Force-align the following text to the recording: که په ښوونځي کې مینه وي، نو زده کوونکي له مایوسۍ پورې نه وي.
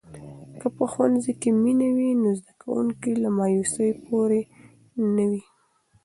که 0.59 0.67
په 0.75 0.83
ښوونځي 0.91 1.33
کې 1.41 1.49
مینه 1.63 1.89
وي، 1.95 2.11
نو 2.21 2.29
زده 2.39 2.53
کوونکي 2.61 3.11
له 3.23 3.29
مایوسۍ 3.37 3.89
پورې 4.05 4.41
نه 5.15 5.25
وي. 5.31 5.43